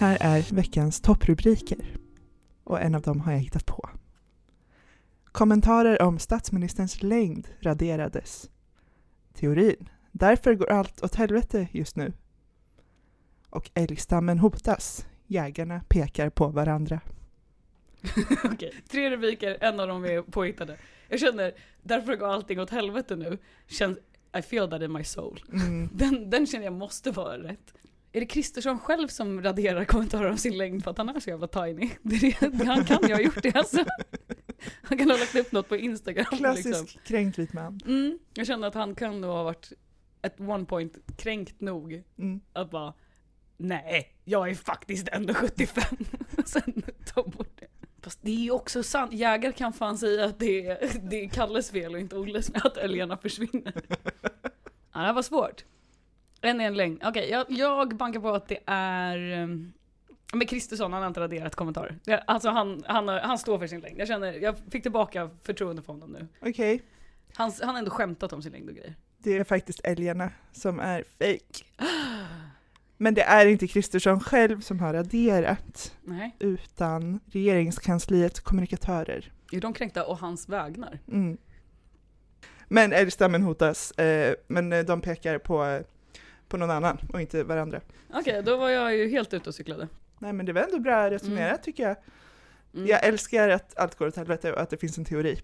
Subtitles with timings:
[0.00, 1.78] Här är veckans topprubriker.
[2.64, 3.88] Och en av dem har jag hittat på.
[5.24, 8.50] Kommentarer om statsministerns längd raderades.
[9.34, 9.88] Teorin.
[10.12, 12.12] Därför går allt åt helvete just nu.
[13.50, 15.06] Och älgstammen hotas.
[15.26, 17.00] Jägarna pekar på varandra.
[18.44, 20.76] Okej, tre rubriker, en av dem är påhittade.
[21.08, 23.38] Jag känner, därför går allting åt helvete nu.
[23.66, 23.98] Känns,
[24.38, 25.40] I feel that in my soul.
[25.52, 25.88] Mm.
[25.92, 27.74] Den, den känner jag måste vara rätt.
[28.12, 31.30] Är det Kristersson själv som raderar kommentarer om sin längd för att han är så
[31.30, 31.90] jävla tiny?
[32.02, 33.84] Det är det, han kan ju ha gjort det alltså.
[34.82, 36.86] Han kan ha lagt upp något på Instagram Klassisk liksom.
[37.04, 37.80] kränkt vit man.
[37.86, 39.72] Mm, jag känner att han kan nog ha varit
[40.20, 42.40] at one point kränkt nog Mm.
[42.52, 42.94] att bara
[43.56, 45.84] Nej, jag är faktiskt ändå 75.
[46.46, 46.82] Sen
[47.14, 47.66] ta bort det.
[48.02, 51.28] Fast det är ju också sant, jägare kan fan säga att det är, det är
[51.28, 53.72] Kalles fel och inte Olles med att älgarna försvinner.
[54.92, 55.64] Ja, det här var svårt.
[56.40, 57.00] En en längd.
[57.04, 59.42] Okej, jag, jag bankar på att det är...
[59.42, 59.72] um,
[60.32, 61.98] Men Kristersson, han har inte raderat kommentarer.
[62.26, 64.00] Alltså han, han, han står för sin längd.
[64.00, 66.28] Jag känner, jag fick tillbaka förtroende för honom nu.
[66.50, 66.82] Okej,
[67.34, 68.94] Han, han har ändå skämtat om sin längd och grejer.
[69.18, 71.64] det är faktiskt älgarna som är fake.
[72.96, 79.32] Men det är inte Kristersson själv som har raderat, Nej, utan regeringskansliets kommunikatörer.
[79.52, 80.98] är de kränkta och hans vägnar?
[81.08, 81.38] Mm.
[82.68, 85.80] Men älgstammen hotas, eh, men eh, de pekar på,
[86.50, 87.80] på någon annan och inte varandra.
[88.14, 89.88] Okej, då var jag ju helt ute och cyklade.
[90.18, 91.96] Nej men det var ändå bra resonerat tycker jag.
[92.74, 92.86] Mm.
[92.86, 95.40] Jag älskar att allt går åt helvete och att det finns en teori.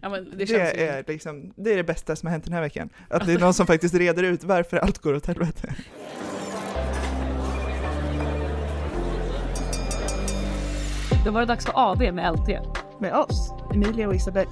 [0.00, 0.56] Ja, men det Det, ju...
[0.58, 2.88] är liksom, det är det bästa som har hänt den här veckan.
[3.10, 5.74] Att det är någon som faktiskt reder ut varför allt går åt helvete.
[11.24, 12.48] Då var det dags för AV med LT.
[13.00, 14.46] Med oss, Emilia och Isabel.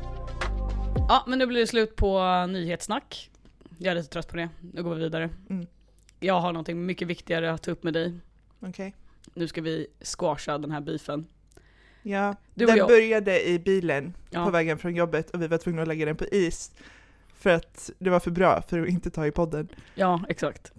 [1.09, 3.31] Ja, men nu blir det slut på nyhetssnack.
[3.79, 4.49] Jag är lite trött på det.
[4.73, 5.31] Nu går vi vidare.
[5.51, 5.67] Mm.
[6.21, 8.13] Jag har någonting mycket viktigare att ta upp med dig.
[8.61, 8.95] Okej.
[9.35, 9.87] Nu ska vi
[10.19, 11.27] squasha den här beefen.
[12.03, 12.89] Ja, Du den jag.
[12.89, 14.45] började i bilen Ja.
[14.45, 16.73] på vägen från jobbet och vi var tvungna att lägga den på is.
[17.35, 19.69] För att det var för bra för att inte ta i podden.
[19.95, 20.73] Ja, exakt.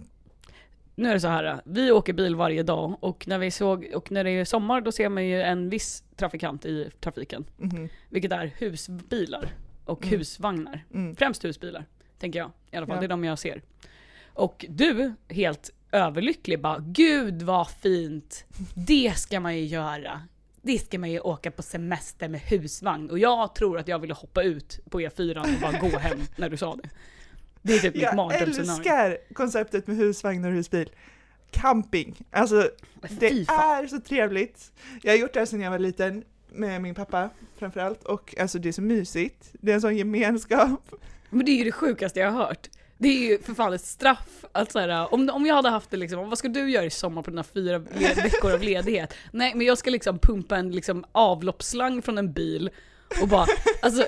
[0.94, 4.10] Nu är det så här, vi åker bil varje dag och när vi såg, och
[4.10, 7.44] när det är sommar då ser man ju en viss trafikant i trafiken.
[7.56, 7.88] Mhm.
[8.08, 9.48] Vilket är husbilar
[9.84, 10.18] och Mm.
[10.18, 10.84] husvagnar.
[10.94, 11.16] Mm.
[11.16, 11.84] Främst husbilar,
[12.18, 12.50] tänker jag.
[12.70, 13.00] I alla fall, Ja.
[13.00, 13.62] det är de jag ser.
[14.34, 18.44] Och du, helt överlycklig, bara Gud vad fint!
[18.74, 20.22] Det ska man ju göra.
[20.62, 23.10] Det ska man ju åka på semester med husvagn.
[23.10, 26.48] Och jag tror att jag ville hoppa ut på E4 och bara gå hem när
[26.48, 26.88] du sa det.
[27.62, 28.72] Det är typ mitt Jag mardrömsscenario.
[28.72, 30.90] älskar konceptet med husvagn och husbil.
[31.50, 32.70] Camping, alltså
[33.10, 34.72] det är så trevligt.
[35.02, 38.58] Jag har gjort det här sedan jag var liten med min pappa framförallt och alltså
[38.58, 39.50] det är så mysigt.
[39.52, 40.90] Det är en sån gemenskap.
[41.30, 42.68] Men det är ju det sjukaste jag har hört.
[42.98, 45.90] Det är ju för fan ett straff att så här, om, om jag hade haft
[45.90, 49.14] det liksom, vad ska du göra i sommar på dina fyra veckor av ledighet?
[49.32, 52.70] Nej men jag ska liksom pumpa en liksom avloppsslang från en bil
[53.22, 53.46] och bara,
[53.82, 54.04] alltså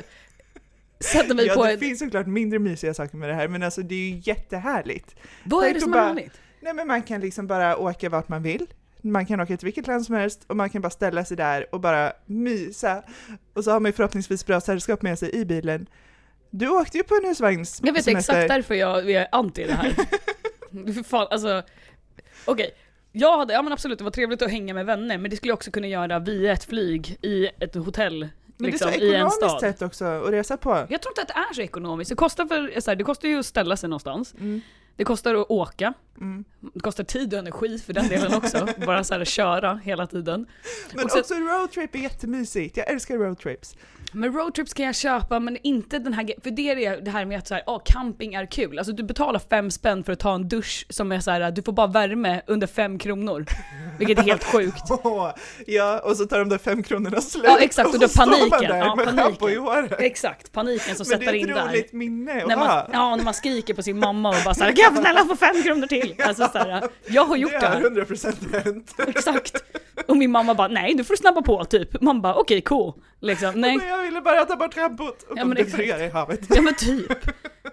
[1.00, 1.80] sätta mig Ja, på det ett...
[1.80, 5.14] finns såklart mindre mysiga saker med det här men alltså det är ju jättehärligt.
[5.44, 6.40] Vad är det som är bara- härligt?
[6.60, 8.66] Nej men man kan liksom bara åka vart man vill.
[9.02, 11.74] Man kan åka till vilket land som helst och man kan bara ställa sig där
[11.74, 13.02] och bara mysa.
[13.54, 15.86] Och så har man ju förhoppningsvis bra sällskap med sig i bilen.
[16.50, 17.86] Du åkte ju på en husvagnssemester.
[17.86, 21.02] Jag vet exakt därför jag är anti det här.
[21.04, 21.62] fan, alltså,
[22.44, 22.70] okej.
[23.12, 25.50] Jag hade, ja men absolut det var trevligt att hänga med vänner men det skulle
[25.50, 28.28] jag också kunna göra via ett flyg i ett hotell.
[28.56, 30.70] Men liksom, det är så en ekonomiskt sätt också att resa på.
[30.70, 32.08] Jag tror inte att det är så ekonomiskt.
[32.08, 34.34] Det kostar, för, så här, det kostar ju att ställa sig någonstans.
[34.34, 34.60] Mm,
[35.00, 35.92] Det kostar att åka.
[36.20, 36.44] mm.
[36.74, 38.66] Det kostar tid och energi för den delen också.
[38.86, 40.46] Bara så här köra hela tiden.
[40.94, 42.76] Men Och sen- också roadtrip är jättemysigt.
[42.76, 43.76] Jag älskar roadtrips.
[44.12, 47.38] Men roadtrips kan jag köpa men inte den här För det är det- här med
[47.38, 48.78] att så här, ah, camping är kul.
[48.78, 51.62] Alltså du betalar fem spänn för att ta en dusch som är så här, du
[51.62, 53.46] får bara värme under fem kronor.
[53.98, 54.82] Vilket är helt sjukt.
[55.66, 57.44] Ja, och så tar de där fem kronorna slut.
[57.46, 58.70] Ja, exakt, och så då paniken.
[58.70, 59.48] där Ja, med paniken.
[59.48, 59.92] i håret.
[60.00, 61.68] Exakt, paniken som Men det sätter är in ett där.
[61.68, 65.12] roligt minne att ja, när man skriker på sin mamma och bara såhär 'Kan jag
[65.14, 67.66] snälla få fem kronor till?' Alltså så här, jag har gjort det det.
[67.66, 67.80] har här.
[68.04, 68.94] 100% hänt.
[69.06, 69.64] Exakt.
[70.08, 72.00] Och min mamma bara 'Nej, nu får du snabba på' typ.
[72.00, 73.60] Man bara 'Okej, cool' liksom.
[73.60, 73.78] Nej.
[73.88, 76.40] Jag ville bara ta bort schampot och Ja, de i havet.
[76.48, 77.08] Ja men typ.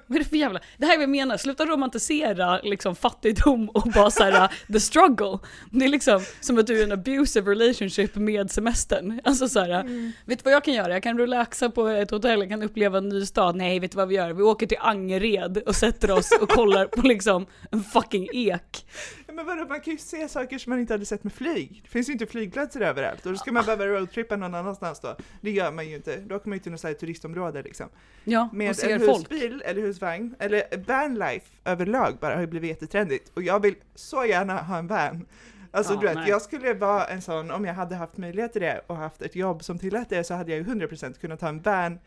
[0.10, 0.60] Vad är det för jävla...
[0.78, 5.40] Det här är vad jag menar, sluta romantisera liksom fattigdom och bara såhär the struggle.
[5.72, 9.22] Det är liksom som att du är i en abusive relationship med semestern.
[9.24, 10.12] Alltså såhär, Mm.
[10.26, 10.94] vet du vad jag kan göra?
[10.94, 13.56] Jag kan relaxa på ett hotell, jag kan uppleva en ny stad.
[13.56, 14.34] Nej, vet du vad vi gör?
[14.34, 18.86] Vi åker till Angered och sätter oss och kollar på liksom en fucking ek.
[19.34, 21.80] Men vadå, man kan ju se saker som man inte hade sett med flyg.
[21.84, 25.16] Det finns ju inte flygplatser överallt och då ska man behöva roadtrippa någon annanstans då.
[25.42, 26.18] Det gör man ju inte.
[26.18, 27.90] Då åker man ju till något så här turistområde liksom.
[28.24, 29.18] Ja, Med och ser en folk.
[29.32, 33.32] husbil eller husvagn, eller vanlife överlag bara har ju blivit jättetrendigt.
[33.34, 35.26] Och jag vill så gärna ha en van.
[35.72, 36.30] Alltså Ja, du vet, nej.
[36.30, 39.36] jag skulle vara en sån, om jag hade haft möjlighet till det och haft ett
[39.36, 42.00] jobb som tillät det så hade jag ju 100% kunnat ta en van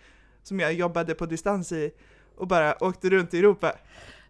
[0.43, 1.91] som jag jobbade på distans i
[2.37, 3.73] och bara åkte runt i Europa.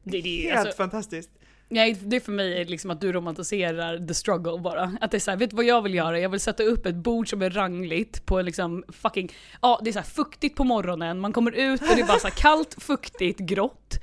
[0.03, 1.31] Det, det, Helt alltså, fantastiskt
[1.71, 4.97] nej, det för mig är liksom att du romantiserar the struggle bara.
[5.01, 6.21] Att det är såhär, vet du vad jag vill göra?
[6.21, 9.33] Jag vill sätta upp ett bord som är rangligt på liksom fucking,
[9.63, 12.35] ja det är såhär fuktigt på morgonen, man kommer ut och det är bara såhär
[12.35, 14.01] kallt, fuktigt, grått.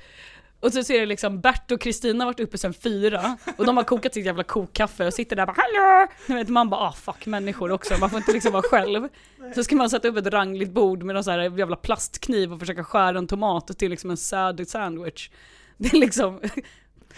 [0.60, 3.76] Och så ser det liksom Bert och Kristina har varit uppe sen fyra och de
[3.76, 6.06] har kokat sitt jävla kokkaffe och sitter där och bara hallå!
[6.26, 9.08] Du vet, man bara ah fuck människor också, man får inte liksom vara själv.
[9.54, 12.60] Så ska man sätta upp ett rangligt bord med någon sån här jävla plastkniv och
[12.60, 15.30] försöka skära en tomat till liksom en sad sandwich.
[15.76, 16.40] Det är liksom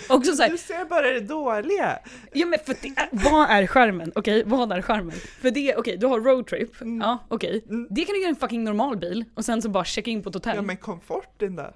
[0.08, 1.98] också såhär, Du ser bara det dåliga.
[2.32, 4.12] Ja men för det vad är skärmen?
[4.14, 5.16] Okej, vad är skärmen?
[5.42, 7.00] För det, okej, du har roadtrip, Mm.
[7.00, 7.64] ja okej.
[7.68, 7.86] Mm.
[7.90, 10.22] Det kan du göra i en fucking normal bil och sen så bara checka in
[10.22, 10.56] på ett hotell.
[10.56, 11.70] Ja men komforten då?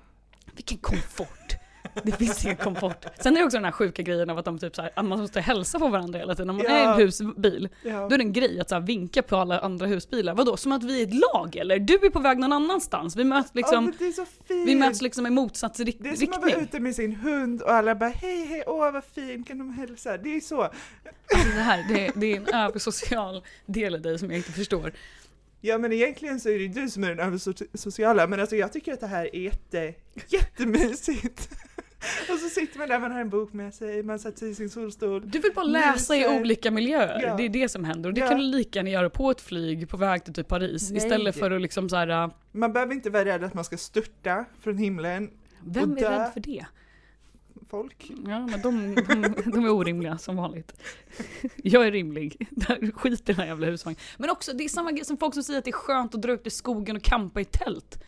[0.54, 1.54] Vilken komfort!
[2.02, 3.04] Det finns ingen komfort.
[3.20, 5.04] Sen är det också den här sjuka grejen av att de typ så här, att
[5.04, 6.50] man måste hälsa på varandra hela tiden.
[6.50, 6.72] Om man Ja.
[6.72, 7.90] är en husbil, Ja.
[8.08, 10.34] då är det en grej att så här, vinka på alla andra husbilar.
[10.34, 11.78] Vadå, som att vi är ett lag eller?
[11.78, 13.16] Du är på väg någon annanstans.
[13.16, 14.12] Vi möts liksom, är
[14.48, 14.68] fint.
[14.68, 16.64] vi möts liksom i motsatt rik- det är som att vara riktning.
[16.64, 20.16] ute med sin hund och alla bara hej hej, åh vad fin, kan de hälsa?
[20.18, 20.62] Det är så.
[20.62, 24.92] Alltså det här, det, det är en översocial del i dig som jag inte förstår.
[25.60, 28.92] Ja men egentligen så är det du som är den översociala, men alltså jag tycker
[28.92, 29.94] att det här är jätte,
[30.28, 31.48] jättemysigt.
[32.32, 34.70] och så sitter man där, man har en bok med sig, man sätter i sin
[34.70, 35.30] solstol.
[35.30, 37.36] Du vill bara läsa i olika miljöer, Ja.
[37.36, 38.08] det är det som händer.
[38.10, 38.28] Och det Ja.
[38.28, 40.90] kan du lika gärna göra på ett flyg på väg till typ Paris.
[40.90, 40.98] Nej.
[40.98, 42.08] Istället för att liksom så här.
[42.24, 45.30] äh, Man behöver inte vara rädd att man ska störta från himlen.
[45.64, 46.10] vem Och är dö.
[46.24, 46.66] rädd för det?
[47.70, 48.10] Folk.
[48.26, 50.72] Ja men de, de, de är orimliga som vanligt.
[51.56, 52.48] Jag är rimlig.
[52.94, 54.00] Skit i den här jävla husvagnen.
[54.18, 56.22] Men också, det är samma grej som folk som säger att det är skönt att
[56.22, 57.98] dra ut i skogen och campa i tält.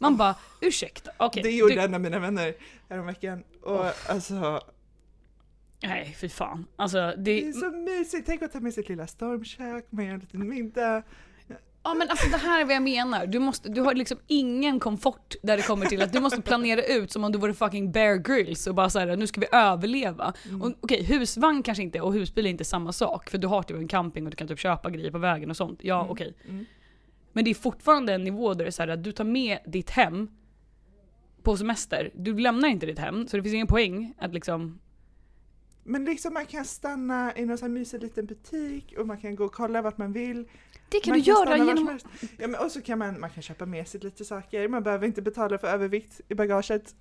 [0.00, 1.42] Man bara, ursäkta, okej.
[1.42, 2.54] det gjorde du- en av mina vänner
[2.88, 3.44] häromveckan.
[3.62, 4.60] Och alltså,
[5.82, 6.66] Nej fy fan.
[6.76, 8.26] Alltså det, det är så mysigt.
[8.26, 11.02] Tänk att ta med sitt lilla stormkök, med en liten middag.
[11.82, 13.26] Ja men alltså det här är vad jag menar.
[13.26, 16.82] Du, måste, du har liksom ingen komfort där det kommer till att du måste planera
[16.82, 20.32] ut som om du vore fucking Bear Grylls och bara såhär nu ska vi överleva.
[20.48, 20.74] Mm.
[20.80, 23.88] Okej husvagn kanske inte och husbil är inte samma sak för du har typ en
[23.88, 25.78] camping och du kan typ köpa grejer på vägen och sånt.
[25.82, 26.10] Ja Mm.
[26.10, 26.34] okej.
[26.48, 26.66] Mm.
[27.36, 29.58] Men det är fortfarande en nivå där det är så här att du tar med
[29.66, 30.28] ditt hem
[31.42, 32.10] på semester.
[32.14, 34.80] Du lämnar inte ditt hem så det finns ingen poäng att liksom
[35.84, 39.36] Men liksom man kan stanna i någon sån här mysig liten butik och man kan
[39.36, 40.48] gå och kolla vart man vill.
[40.88, 41.98] Det kan man du göra var som genom.
[42.38, 45.06] Ja, men och så kan man, man kan köpa med sig lite saker, man behöver
[45.06, 46.94] inte betala för övervikt i bagaget.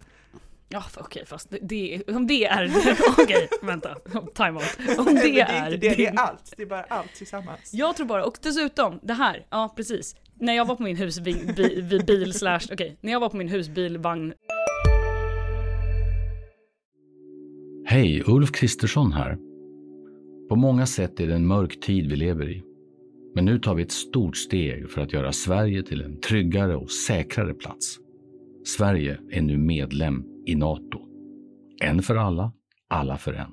[0.69, 2.71] Ja okej fast det, det, om det är,
[3.17, 3.95] okej vänta,
[4.33, 4.99] time out.
[4.99, 7.73] Om det, det är är, inte det, det är allt, det är bara allt tillsammans.
[7.73, 10.15] Jag tror bara, och dessutom, det här, ja precis.
[10.39, 13.37] När jag var på min husbil, bi, bi, bil slash, okej, när jag var på
[13.37, 14.33] min husbilvagn,
[17.87, 19.37] Hej, Ulf Kristersson här.
[20.49, 22.63] På många sätt är det en mörk tid vi lever i.
[23.35, 26.91] Men nu tar vi ett stort steg för att göra Sverige till en tryggare och
[26.91, 27.97] säkrare plats.
[28.77, 30.99] Sverige är nu medlem i Nato.
[31.81, 32.51] En för alla,
[32.89, 33.51] alla för en.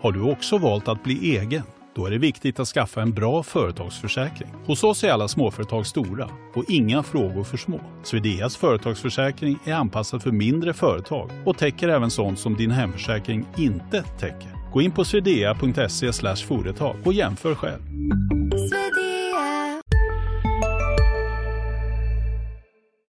[0.00, 1.62] Har du också valt att bli egen?
[1.94, 4.48] Då är det viktigt att skaffa en bra företagsförsäkring.
[4.66, 7.80] Hos oss är alla småföretag stora och inga frågor för små.
[8.02, 14.02] Swedeas företagsförsäkring är anpassad för mindre företag och täcker även sånt som din hemförsäkring inte
[14.02, 14.70] täcker.
[14.72, 17.82] Gå in på swedea.se företag och jämför själv.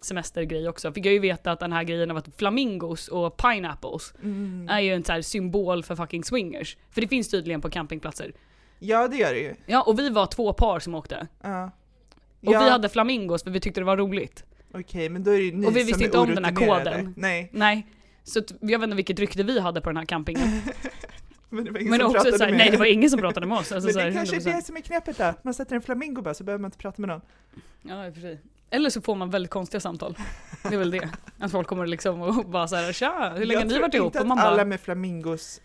[0.07, 4.15] semestergrej också, fick jag ju veta att den här grejen av att flamingos och pineapples
[4.23, 4.69] Mm.
[4.69, 6.77] är ju en så här symbol för fucking swingers.
[6.91, 8.33] För det finns tydligen på campingplatser.
[8.79, 9.55] Ja det gör det ju.
[9.67, 11.27] Ja, och vi var två par som åkte.
[11.43, 11.65] Ja.
[12.47, 14.45] Och ja, vi hade flamingos för vi tyckte det var roligt.
[14.75, 17.15] Okej men då är det ju ni Och vi visste inte om den här koden.
[17.17, 17.87] Nej, Nej.
[18.25, 20.49] Så att, jag vet inte vilket rykte vi hade på den här campingen.
[21.49, 23.21] men det var ingen Men som också pratade såhär, med nej det var ingen som
[23.21, 23.73] pratade med oss.
[23.73, 24.57] Alltså, Men det här, kanske är 100%.
[24.57, 25.35] det som är knepet då.
[25.43, 27.21] Man sätter en flamingo bara så behöver man inte prata med någon.
[27.83, 28.41] Ja, i och för sig.
[28.71, 30.17] Eller så får man väldigt konstiga samtal.
[30.63, 31.11] Det är väl det.
[31.39, 33.95] Att folk kommer liksom och bara såhär tja, hur länge jag har ni tror varit
[33.95, 34.07] ihop?
[34.07, 35.61] inte Och att man alla bara, med flamingos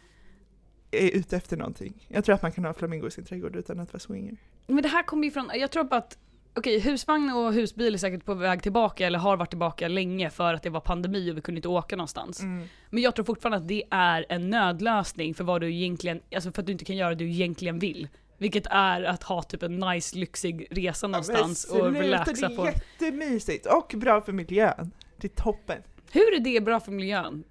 [0.92, 2.06] är ute efter någonting.
[2.08, 4.38] Jag tror att man kan ha flamingo i sin trädgård utan att vara swinger.
[4.68, 6.18] men det här kommer ju från, jag tror bara att
[6.54, 10.54] Okej, husvagn och husbil är säkert på väg tillbaka eller har varit tillbaka länge för
[10.54, 12.40] att det var pandemi och vi kunde inte åka någonstans.
[12.42, 12.68] Mm.
[12.90, 16.62] Men jag tror fortfarande att det är en nödlösning för vad du egentligen, alltså för
[16.62, 18.08] att du inte kan göra det du egentligen vill.
[18.38, 22.66] Vilket är att ha typ en nice lyxig resa någonstans Ja, och relaxa Det på.
[22.66, 24.92] är jättemysigt och bra för miljön.
[25.18, 25.82] Det är toppen.
[26.12, 27.44] Hur är det bra för miljön?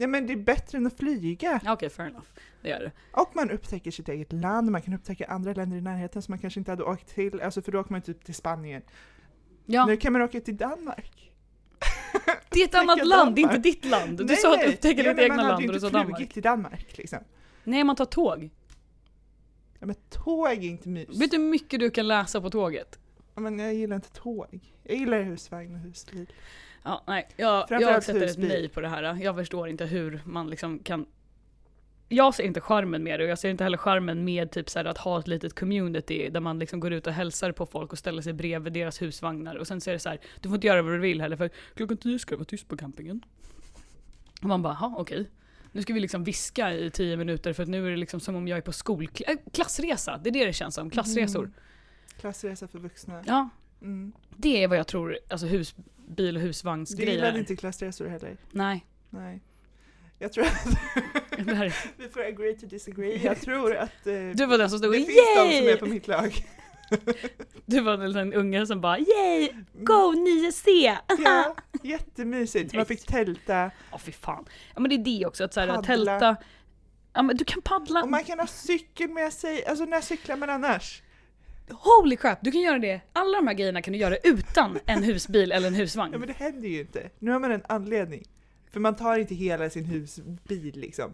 [0.00, 1.60] Ja men det är bättre än att flyga.
[1.66, 2.26] Okej, fair enough.
[2.62, 2.92] Det är det.
[3.12, 6.38] Och man upptäcker sitt eget land, man kan upptäcka andra länder i närheten som man
[6.38, 7.40] kanske inte hade åkt till.
[7.40, 8.82] Alltså för då åker man typ till Spanien.
[9.66, 11.32] Ja, Nu kan man åka till Danmark.
[12.50, 13.62] det är ett annat land, det är inte Danmark.
[13.62, 14.18] ditt land.
[14.18, 14.68] Du Nej, sa att nej.
[14.74, 16.32] upptäcka ditt egna man hade land ju och du inte sa Danmark.
[16.32, 17.18] till Danmark liksom.
[17.64, 18.50] Nej, man tar tåg.
[19.78, 21.20] Ja, men tåg är inte mys.
[21.20, 22.98] Vet du hur mycket du kan läsa på tåget?
[23.34, 24.60] Ja, men jag gillar inte tåg.
[24.82, 26.32] Jag gillar husvagn och husbil.
[26.82, 29.18] Ja, nej, jag, jag sätter ett nej på det här.
[29.22, 31.06] Jag förstår inte hur man liksom kan
[32.12, 34.78] jag ser inte charmen med det och jag ser inte heller charmen med typ så
[34.88, 37.98] att ha ett litet community där man liksom går ut och hälsar på folk och
[37.98, 40.66] ställer sig bredvid deras husvagnar och sen så är det så här, du får inte
[40.66, 43.22] göra vad du vill heller för klockan tio ska det vara tyst på campingen.
[44.42, 45.30] Och man bara, ja okej.
[45.72, 48.36] Nu ska vi liksom viska i tio minuter för att nu är det liksom som
[48.36, 50.14] om jag är på skolklassresa.
[50.14, 51.40] Äh, det är det det känns som, klassresor.
[51.44, 51.54] Mm.
[52.20, 53.22] Klassresa för vuxna.
[53.26, 53.48] Ja,
[53.82, 54.12] Mm.
[54.36, 55.46] det är vad jag tror, alltså
[56.10, 57.38] husbil och Du husvagnsgrejer gillade är.
[57.38, 58.36] inte klassresor heller?
[58.50, 58.86] Nej.
[59.10, 59.40] Nej.
[60.18, 60.66] Jag tror att
[61.96, 63.16] vi får agree to disagree.
[63.24, 65.62] Jag tror att eh, Du var den som stod det och finns de som är
[65.62, 65.76] yay!
[65.76, 66.44] på mitt lag.
[67.66, 69.48] Du var den där unge som bara yay!
[69.72, 70.96] Go 9C!
[71.24, 72.74] Ja, jättemysigt.
[72.74, 74.44] Man fick tälta Ja fy fan.
[74.74, 76.36] Ja men det är det också, att så här, tälta.
[77.12, 78.02] Ja men du kan paddla.
[78.02, 79.66] och man kan ha cykel med sig.
[79.66, 81.02] Alltså när cyklar man annars?
[81.72, 83.00] Holy crap, du kan göra det.
[83.12, 86.12] Alla de här grejerna kan du göra utan en husbil eller en husvagn.
[86.12, 87.10] Ja men det händer ju inte.
[87.18, 88.24] Nu har man en anledning.
[88.70, 91.10] För man tar inte hela sin husbil liksom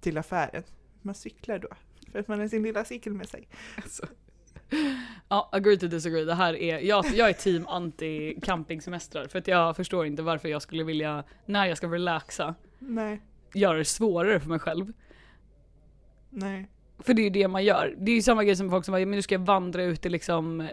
[0.00, 0.62] till affären.
[1.02, 1.68] Man cyklar då.
[2.12, 3.48] För att man har sin lilla cykel med sig.
[5.28, 6.24] Ja, agree to disagree.
[6.24, 10.48] Det här är, jag, jag är team anti campingsemestrar för att jag förstår inte varför
[10.48, 13.20] jag skulle vilja, när jag ska relaxa, Nej,
[13.54, 14.92] göra det svårare för mig själv.
[16.30, 16.68] nej.
[16.98, 17.94] För det är ju det man gör.
[17.98, 20.06] Det är ju samma grej som folk som bara, men nu ska jag vandra ut
[20.06, 20.68] i liksom,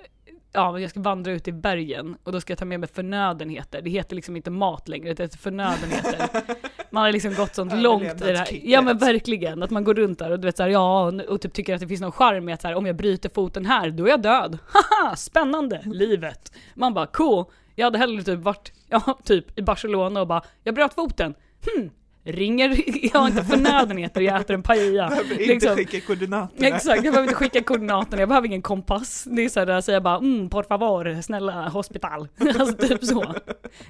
[0.53, 3.81] ja jag ska vandra ut i bergen och då ska jag ta med mig förnödenheter.
[3.81, 6.29] Det heter liksom inte mat längre, det heter förnödenheter.
[6.91, 8.59] Man har liksom gått sånt långt i det här.
[8.63, 11.53] Ja men verkligen, att man går runt där och du vet såhär, ja och, typ
[11.53, 13.89] tycker att det finns någon charm med att så här, om jag bryter foten här,
[13.89, 14.57] då är jag död.
[14.67, 16.51] Haha, spännande, livet.
[16.75, 17.45] Man bara cool.
[17.75, 21.33] Jag hade hellre typ varit, ja typ i Barcelona och bara, jag bröt foten.
[21.65, 21.89] Hmm,
[22.23, 22.81] ringer,
[23.13, 25.09] jag har inte förnödenheter, jag äter en paella.
[25.09, 25.75] Behöver inte Liksom.
[25.75, 26.67] skicka koordinaterna.
[26.67, 29.23] Exakt, jag behöver inte skicka koordinaterna, jag behöver ingen kompass.
[29.31, 32.27] Det är där säger jag bara mm, por favor, snälla hospital.
[32.59, 33.35] Alltså typ så.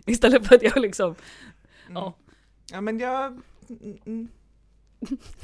[0.05, 1.15] Istället för att jag liksom,
[1.89, 1.95] Mm.
[2.03, 2.13] ja.
[2.71, 3.25] Ja men jag...
[3.69, 4.27] mm, mm.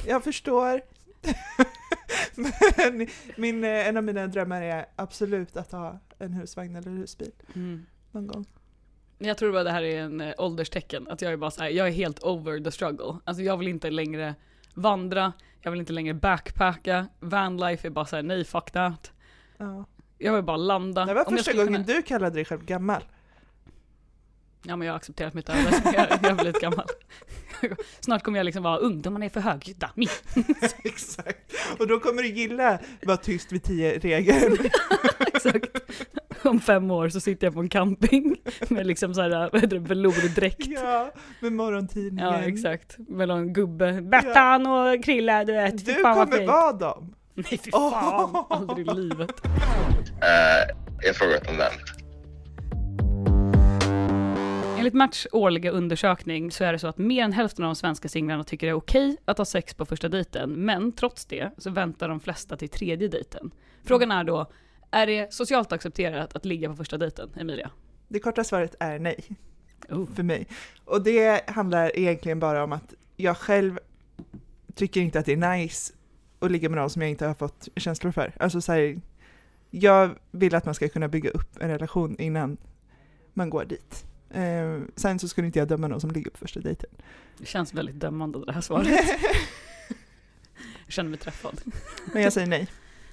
[0.08, 0.81] Jag förstår.
[2.36, 7.31] men min, eh, en av mina drömmar är absolut att ha en husvagn eller husbil
[7.55, 7.86] Mm.
[8.12, 8.46] någon gång.
[9.21, 11.88] Jag tror bara det här är en eh, ålderstecken, att jag är bara såhär, jag
[11.88, 13.15] är helt over the struggle.
[13.23, 14.35] Alltså jag vill inte längre
[14.73, 19.11] vandra, jag vill inte längre backpacka, vanlife är bara såhär, nej fuck that.
[19.57, 19.85] Ja.
[20.17, 21.05] Jag vill bara landa.
[21.05, 23.03] Det var Om första gången kunna- du kallade dig själv gammal.
[24.63, 26.85] Ja men jag har accepterat mitt öde, jag, jag är blivit gammal.
[27.99, 29.91] Snart kommer jag liksom vara ungdomarna är för högljudda.
[30.83, 31.53] Exakt.
[31.79, 34.57] Och då kommer du gilla vara tyst vid tio-regeln.
[35.19, 35.67] Exakt.
[36.43, 38.36] Om fem år så sitter jag på en camping
[38.69, 40.67] med liksom såhär, vad heter det, velourdräkt.
[40.67, 42.34] ja, med morgontidningen.
[42.34, 44.01] Ja exakt, med någon gubbe.
[44.01, 45.86] Bettan och Krille, du vet.
[45.86, 46.48] Du fan kommer fint.
[46.48, 47.15] vara dem.
[47.34, 49.46] Nej fy fan, aldrig i livet.
[50.22, 51.72] Eh, jag frågar om den.
[54.77, 58.10] Enligt Match årliga undersökning så är det så att mer än hälften av de svenska
[58.10, 61.69] singlarna tycker det är okej att ha sex på första dejten, men trots det så
[61.69, 63.51] väntar de flesta till tredje dejten.
[63.86, 64.51] Frågan är då,
[64.91, 67.72] är det socialt accepterat att ligga på första dejten, Emilia?
[68.08, 69.24] Det korta svaret är nej.
[69.89, 70.13] Oh.
[70.15, 70.48] för mig.
[70.86, 73.79] Och det handlar egentligen bara om att jag själv
[74.75, 75.93] tycker inte att det är nice
[76.39, 78.34] att ligga med någon som jag inte har fått känslor för.
[78.39, 79.01] Alltså så här,
[79.69, 82.58] jag vill att man ska kunna bygga upp en relation innan
[83.34, 84.05] man går dit.
[84.29, 86.89] Eh, sen så skulle inte jag döma någon som ligger på första dejten.
[87.38, 88.88] Det känns väldigt dömande det här svaret.
[90.86, 91.62] Jag känner mig träffad.
[92.13, 92.67] Men jag säger nej.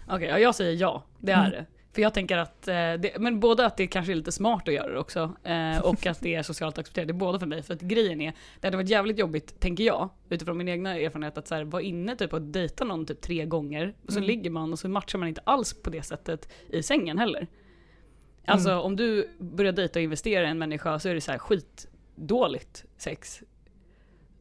[0.08, 1.02] Okej, ja, jag säger ja.
[1.18, 1.50] Det är Mm.
[1.50, 1.66] det.
[1.92, 4.74] För jag tänker att, eh, det, men både att det kanske är lite smart att
[4.74, 7.08] göra det också, eh, och att det är socialt accepterat.
[7.08, 7.62] Det är båda för mig.
[7.62, 11.38] För att grejen är, det hade varit jävligt jobbigt, tänker jag, utifrån min egna erfarenhet,
[11.38, 14.26] att så här, vara inne typ och dejta någon typ tre gånger, och så Mm.
[14.26, 17.46] ligger man och så matchar man inte alls på det sättet i sängen heller.
[18.44, 18.82] Alltså Mm.
[18.82, 22.84] om du börjar dejta och investera i en människa så är det så här skitdåligt
[22.96, 23.42] sex.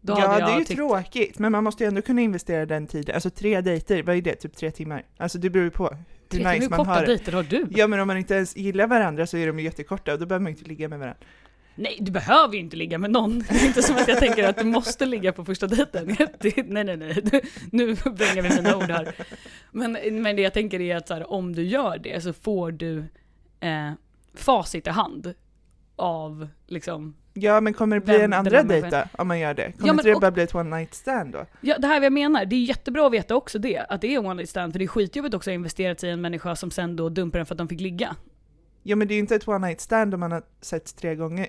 [0.07, 3.15] Ja, det är ju tyckt- tråkigt, men man måste ju ändå kunna investera den tiden.
[3.15, 4.35] Alltså tre dejter, vad är det?
[4.35, 5.03] Typ tre timmar?
[5.17, 5.97] Alltså det beror ju på
[6.31, 7.65] hur nice hur man korta har dejter har du?
[7.69, 10.25] Ja, men om man inte ens gillar varandra så är de ju jättekorta och då
[10.25, 11.19] behöver man inte ligga med varandra.
[11.77, 13.39] Nej, du behöver ju inte ligga med någon.
[13.39, 16.07] Det är inte som att jag tänker att du måste ligga på första dejten.
[16.65, 17.24] Nej, nej, nej.
[17.71, 19.15] Nu vränger vi mina ord här.
[19.71, 22.71] Men, men det jag tänker är att så här, om du gör det så får
[22.71, 22.97] du
[23.59, 23.91] eh,
[24.33, 25.33] facit i hand
[25.95, 29.54] av liksom Ja, men kommer det bli Vem en andra dejt då, om man gör
[29.54, 29.63] det?
[29.72, 31.46] Kommer Ja, men inte det och- bara bli ett one night stand då?
[31.62, 32.46] Ja, det här är vad jag menar.
[32.46, 33.77] Det är jättebra att veta också det.
[33.89, 34.74] Att det är one night stand.
[34.74, 37.39] För det är skitjobbigt också att ha investerat i en människa som sen då dumpar
[37.39, 38.15] en för att de fick ligga.
[38.84, 41.15] Ja, men det är ju inte ett one night stand om man har setts tre
[41.15, 41.48] gånger.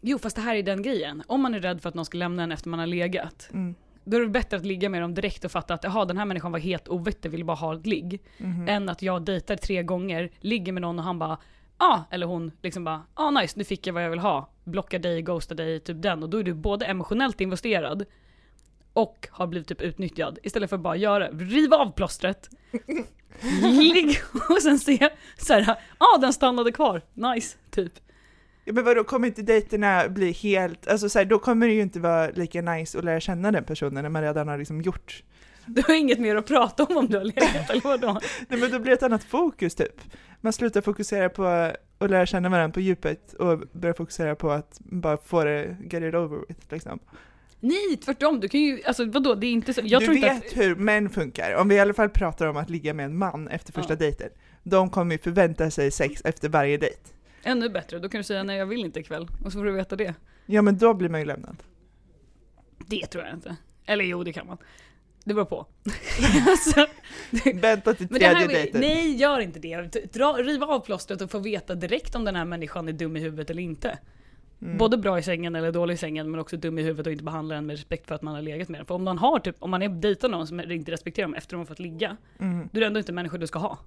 [0.00, 1.22] Jo, fast det här är den grejen.
[1.26, 3.48] Om man är rädd för att någon ska lämna en efter man har legat.
[3.52, 3.74] Mm.
[4.04, 6.24] Då är det bättre att ligga med dem direkt och fatta att jaha, den här
[6.24, 8.20] människan var helt ovettig, ville bara ha ett ligg.
[8.38, 8.68] Mhm.
[8.68, 11.38] Än att jag dejtar tre gånger, ligger med någon och han bara
[11.76, 14.50] ah, eller hon liksom bara ah nice, nu fick jag vad jag vill ha.
[14.64, 16.22] Blockar dig, ghostar dig, typ den.
[16.22, 18.04] Och då är du både emotionellt investerad
[18.92, 20.38] och har blivit typ utnyttjad.
[20.42, 22.50] Istället för att bara göra, riva av plåstret,
[23.62, 24.16] ligg
[24.48, 27.92] och sen se såhär, ah den stannade kvar, nice, typ.
[28.64, 31.82] Ja, men vadå, kommer inte dejterna bli helt, alltså så här, då kommer det ju
[31.82, 35.22] inte vara lika nice att lära känna den personen när man redan har liksom gjort,
[35.66, 38.20] Du har inget mer att prata om om du har legat eller vadå?
[38.48, 40.00] nej men då blir det ett annat fokus typ.
[40.40, 41.44] Man slutar fokusera på
[41.98, 46.02] att lära känna varandra på djupet och börjar fokusera på att bara få det, get
[46.02, 46.98] it over with liksom.
[47.60, 50.28] Nej, tvärtom, du kan ju, alltså vadå, det är inte så, jag du tror inte
[50.28, 53.06] vet att, hur män funkar, om vi i alla fall pratar om att ligga med
[53.06, 53.96] en man efter första Ja.
[53.98, 54.28] dejten.
[54.62, 56.98] De kommer ju förvänta sig sex efter varje dejt.
[57.42, 59.72] ännu bättre, då kan du säga nej jag vill inte ikväll, och så får du
[59.72, 60.14] veta det.
[60.46, 61.56] Ja men då blir man ju lämnad.
[62.86, 63.56] Det tror jag inte.
[63.86, 64.58] Eller jo, det kan man.
[65.24, 65.66] Det beror på.
[66.48, 66.86] alltså,
[67.54, 68.80] Vänta till tredje dejten.
[68.80, 70.12] nej, gör inte det.
[70.12, 73.20] Dra, riva av plåstret och få veta direkt om den här människan är dum i
[73.20, 73.98] huvudet eller inte.
[74.62, 74.78] Mm.
[74.78, 77.24] Både bra i sängen eller dålig i sängen, men också dum i huvudet och inte
[77.24, 78.86] behandla den med respekt för att man har legat med den.
[78.86, 81.46] För om man har typ, om man är dejtar någon som inte respekterar dem efter
[81.46, 82.68] att de har fått ligga, Mm.
[82.72, 83.78] då är det ändå inte människor du ska ha.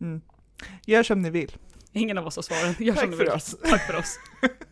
[0.00, 0.20] Mm.
[0.86, 1.56] Gör som ni vill.
[1.92, 2.74] Ingen av oss har svaren.
[2.78, 3.32] Gör som Tack du för vill.
[3.32, 3.56] oss.
[3.70, 4.18] Tack för oss.